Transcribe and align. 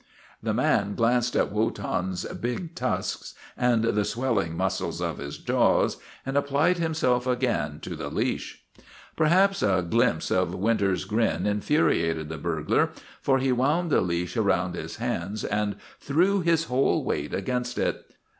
The 0.41 0.55
man 0.55 0.95
glanced 0.95 1.35
at 1.35 1.51
Wotan's 1.51 2.25
big 2.25 2.73
tusks 2.73 3.35
and 3.55 3.83
the 3.83 4.03
234 4.03 4.03
WOTAX, 4.03 4.15
THE 4.15 4.17
TERRIBLE 4.17 4.35
swelling 4.41 4.57
muscles 4.57 4.99
of 4.99 5.17
his 5.19 5.37
jaws, 5.37 5.97
and 6.25 6.35
applied 6.35 6.77
himself 6.79 7.27
again 7.27 7.79
to 7.81 7.95
the 7.95 8.09
leash. 8.09 8.63
Perhaps 9.15 9.61
a 9.61 9.85
glimpse 9.87 10.31
of 10.31 10.55
Winter's 10.55 11.05
grin 11.05 11.45
infuriated 11.45 12.29
the 12.29 12.39
burglar, 12.39 12.89
for 13.21 13.37
he 13.37 13.51
wound 13.51 13.91
the 13.91 14.01
leash 14.01 14.35
about 14.35 14.73
his 14.73 14.95
hands 14.95 15.43
and 15.43 15.75
threw 15.99 16.41
his 16.41 16.63
whole 16.63 17.03
weight 17.03 17.35
against 17.35 17.77
it. 17.77 18.11